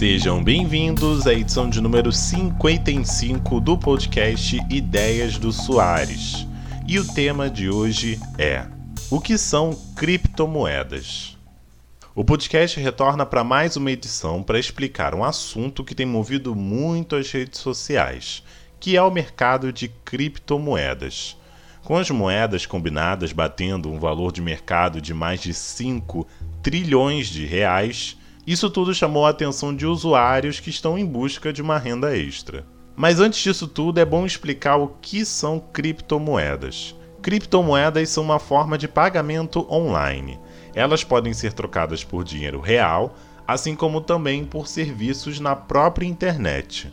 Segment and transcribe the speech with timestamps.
[0.00, 6.46] Sejam bem-vindos à edição de número 55 do podcast Ideias do Soares.
[6.88, 8.66] E o tema de hoje é:
[9.10, 11.36] O que são criptomoedas?
[12.14, 17.14] O podcast retorna para mais uma edição para explicar um assunto que tem movido muito
[17.14, 18.42] as redes sociais,
[18.80, 21.36] que é o mercado de criptomoedas.
[21.84, 26.26] Com as moedas combinadas batendo um valor de mercado de mais de 5
[26.62, 28.16] trilhões de reais,
[28.52, 32.66] isso tudo chamou a atenção de usuários que estão em busca de uma renda extra.
[32.96, 36.94] Mas antes disso tudo, é bom explicar o que são criptomoedas.
[37.22, 40.38] Criptomoedas são uma forma de pagamento online.
[40.74, 43.14] Elas podem ser trocadas por dinheiro real,
[43.46, 46.92] assim como também por serviços na própria internet.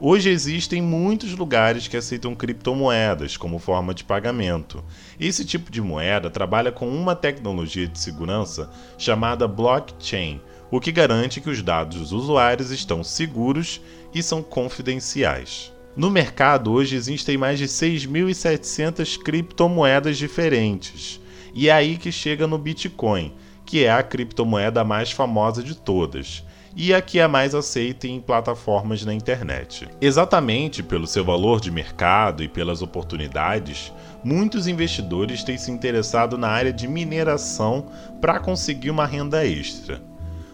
[0.00, 4.84] Hoje existem muitos lugares que aceitam criptomoedas como forma de pagamento.
[5.18, 11.40] Esse tipo de moeda trabalha com uma tecnologia de segurança chamada blockchain, o que garante
[11.40, 13.80] que os dados dos usuários estão seguros
[14.14, 15.72] e são confidenciais.
[15.96, 21.20] No mercado hoje existem mais de 6.700 criptomoedas diferentes.
[21.52, 23.34] E é aí que chega no Bitcoin,
[23.66, 26.44] que é a criptomoeda mais famosa de todas
[26.76, 29.88] e a que é mais aceita em plataformas na internet.
[30.00, 36.48] Exatamente pelo seu valor de mercado e pelas oportunidades, muitos investidores têm se interessado na
[36.48, 37.86] área de mineração
[38.20, 40.02] para conseguir uma renda extra.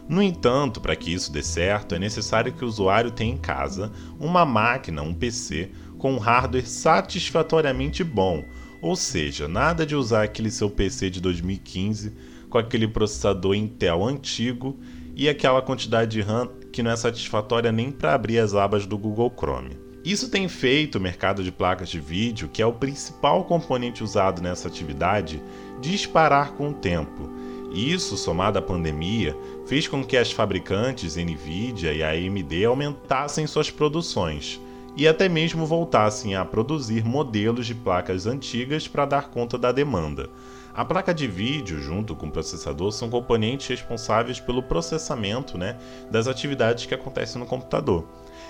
[0.08, 3.90] No entanto, para que isso dê certo, é necessário que o usuário tenha em casa
[4.20, 8.44] uma máquina, um PC, com um hardware satisfatoriamente bom,
[8.82, 12.12] ou seja, nada de usar aquele seu PC de 2015
[12.50, 14.78] com aquele processador Intel antigo
[15.14, 18.98] e aquela quantidade de RAM que não é satisfatória nem para abrir as abas do
[18.98, 19.78] Google Chrome.
[20.04, 24.42] Isso tem feito o mercado de placas de vídeo, que é o principal componente usado
[24.42, 25.42] nessa atividade,
[25.80, 27.30] disparar com o tempo.
[27.72, 29.34] Isso, somado à pandemia,
[29.66, 34.60] fez com que as fabricantes Nvidia e AMD aumentassem suas produções
[34.96, 40.28] e até mesmo voltassem a produzir modelos de placas antigas para dar conta da demanda.
[40.74, 45.78] A placa de vídeo, junto com o processador, são componentes responsáveis pelo processamento né,
[46.10, 48.04] das atividades que acontecem no computador.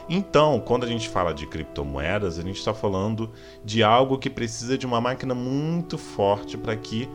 [0.08, 3.30] Então, quando a gente fala de criptomoedas, a gente está falando
[3.62, 7.08] de algo que precisa de uma máquina muito forte para que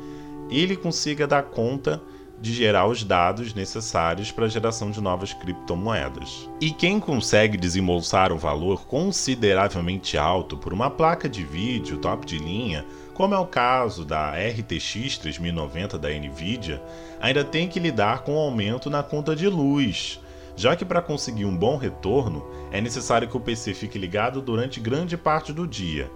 [0.52, 2.02] ele consiga dar conta
[2.42, 6.50] de gerar os dados necessários para a geração de novas criptomoedas.
[6.62, 12.38] E quem consegue desembolsar um valor consideravelmente alto por uma placa de vídeo top de
[12.38, 12.86] linha
[13.20, 16.82] como é o caso da RTX 3090 da Nvidia,
[17.20, 20.22] ainda tem que lidar com o um aumento na conta de luz,
[20.56, 24.80] já que para conseguir um bom retorno é necessário que o PC fique ligado durante
[24.80, 26.10] grande parte do dia.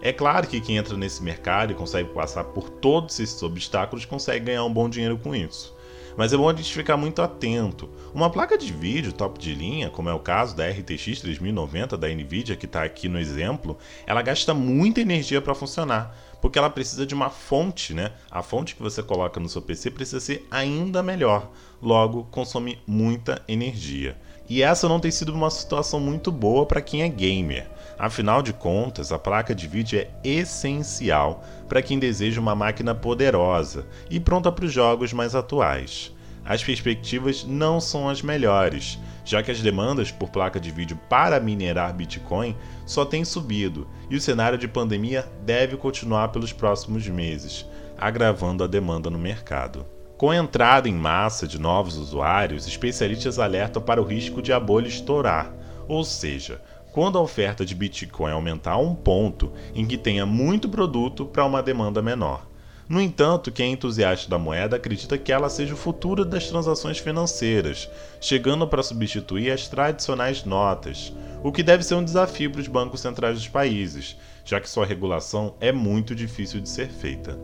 [0.00, 4.46] É claro que quem entra nesse mercado e consegue passar por todos esses obstáculos consegue
[4.46, 5.76] ganhar um bom dinheiro com isso
[6.18, 7.88] mas é bom a gente ficar muito atento.
[8.12, 12.08] Uma placa de vídeo top de linha, como é o caso da RTX 3090 da
[12.08, 17.06] Nvidia, que está aqui no exemplo, ela gasta muita energia para funcionar, porque ela precisa
[17.06, 18.12] de uma fonte, né?
[18.30, 21.50] A fonte que você coloca no seu PC precisa ser ainda melhor,
[21.82, 24.16] logo consome muita energia.
[24.48, 27.68] E essa não tem sido uma situação muito boa para quem é gamer.
[27.98, 33.86] Afinal de contas, a placa de vídeo é essencial para quem deseja uma máquina poderosa
[34.08, 36.14] e pronta para os jogos mais atuais.
[36.44, 41.38] As perspectivas não são as melhores, já que as demandas por placa de vídeo para
[41.38, 42.56] minerar Bitcoin
[42.86, 47.66] só têm subido e o cenário de pandemia deve continuar pelos próximos meses,
[47.98, 49.84] agravando a demanda no mercado.
[50.16, 54.58] Com a entrada em massa de novos usuários, especialistas alertam para o risco de a
[54.58, 55.52] bolha estourar,
[55.86, 60.70] ou seja, quando a oferta de Bitcoin aumentar a um ponto em que tenha muito
[60.70, 62.47] produto para uma demanda menor.
[62.88, 66.98] No entanto, quem é entusiasta da moeda acredita que ela seja o futuro das transações
[66.98, 67.86] financeiras,
[68.18, 71.12] chegando para substituir as tradicionais notas,
[71.42, 74.86] o que deve ser um desafio para os bancos centrais dos países, já que sua
[74.86, 77.38] regulação é muito difícil de ser feita.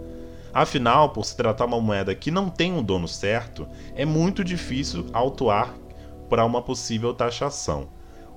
[0.50, 5.06] Afinal, por se tratar uma moeda que não tem um dono certo, é muito difícil
[5.12, 5.74] autuar
[6.30, 7.88] para uma possível taxação.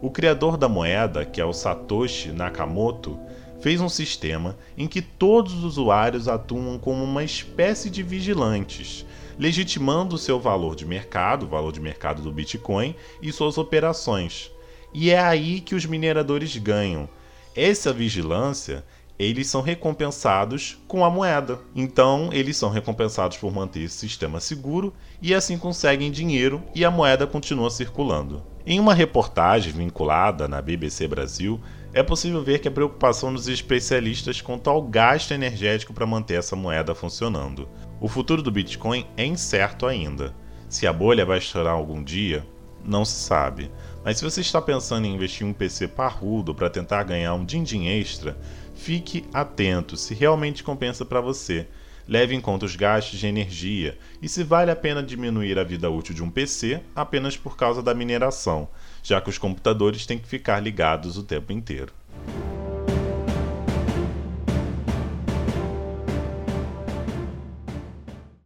[0.01, 3.17] O criador da moeda, que é o Satoshi Nakamoto,
[3.59, 9.05] fez um sistema em que todos os usuários atuam como uma espécie de vigilantes,
[9.37, 14.51] legitimando seu valor de mercado, o valor de mercado do Bitcoin e suas operações.
[14.93, 17.09] E é aí que os mineradores ganham.
[17.55, 18.83] Essa vigilância
[19.19, 21.59] eles são recompensados com a moeda.
[21.75, 26.91] Então, eles são recompensados por manter esse sistema seguro e assim conseguem dinheiro e a
[26.91, 28.43] moeda continua circulando.
[28.69, 31.57] Em uma reportagem vinculada na BBC Brasil,
[31.93, 36.53] é possível ver que a preocupação dos especialistas quanto ao gasto energético para manter essa
[36.53, 37.69] moeda funcionando.
[38.01, 40.35] O futuro do Bitcoin é incerto ainda.
[40.67, 42.45] Se a bolha vai estourar algum dia,
[42.83, 43.71] não se sabe.
[44.03, 47.45] Mas se você está pensando em investir em um PC parrudo para tentar ganhar um
[47.45, 48.37] din-din extra,
[48.75, 51.69] fique atento se realmente compensa para você.
[52.07, 55.89] Leve em conta os gastos de energia e se vale a pena diminuir a vida
[55.89, 58.69] útil de um PC apenas por causa da mineração,
[59.03, 61.91] já que os computadores têm que ficar ligados o tempo inteiro.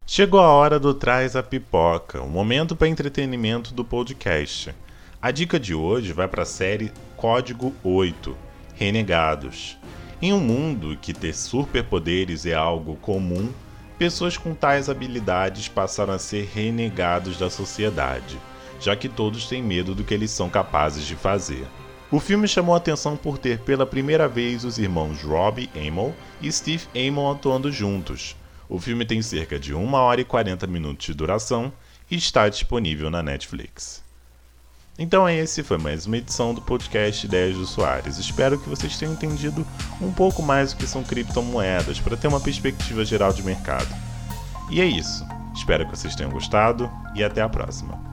[0.08, 4.76] Chegou a hora do Traz a Pipoca, o um momento para entretenimento do podcast.
[5.22, 8.36] A dica de hoje vai para a série Código 8
[8.76, 9.78] Renegados.
[10.22, 13.52] Em um mundo que ter superpoderes é algo comum,
[13.98, 18.40] pessoas com tais habilidades passaram a ser renegados da sociedade,
[18.80, 21.66] já que todos têm medo do que eles são capazes de fazer.
[22.12, 26.86] O filme chamou atenção por ter pela primeira vez os irmãos Robbie Amell e Steve
[26.94, 28.36] Amell atuando juntos,
[28.70, 31.74] o filme tem cerca de 1 hora e 40 minutos de duração
[32.10, 34.04] e está disponível na Netflix.
[35.02, 38.20] Então esse foi mais uma edição do podcast Ideias do Soares.
[38.20, 39.66] Espero que vocês tenham entendido
[40.00, 43.88] um pouco mais o que são criptomoedas para ter uma perspectiva geral de mercado.
[44.70, 45.26] E é isso.
[45.56, 48.11] Espero que vocês tenham gostado e até a próxima.